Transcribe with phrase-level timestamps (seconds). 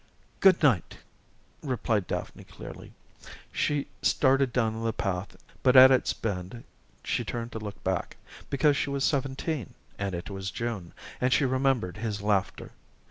[0.39, 0.97] "Good night,"
[1.61, 2.91] replied Daphne clearly.
[3.51, 6.63] She started down the path, but at its bend
[7.03, 8.17] she turned to look back
[8.49, 12.71] because she was seventeen, and it was June, and she remembered his laughter.